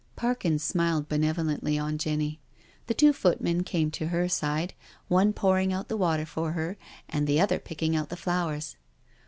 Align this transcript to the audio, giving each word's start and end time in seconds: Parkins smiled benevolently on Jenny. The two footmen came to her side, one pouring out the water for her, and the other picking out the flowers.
Parkins 0.15 0.63
smiled 0.63 1.07
benevolently 1.07 1.77
on 1.77 1.99
Jenny. 1.99 2.39
The 2.87 2.95
two 2.95 3.13
footmen 3.13 3.63
came 3.63 3.91
to 3.91 4.07
her 4.07 4.27
side, 4.27 4.73
one 5.09 5.31
pouring 5.31 5.71
out 5.71 5.89
the 5.89 5.95
water 5.95 6.25
for 6.25 6.53
her, 6.53 6.75
and 7.07 7.27
the 7.27 7.39
other 7.39 7.59
picking 7.59 7.95
out 7.95 8.09
the 8.09 8.17
flowers. 8.17 8.77